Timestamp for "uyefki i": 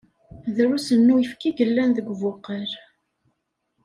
1.15-1.57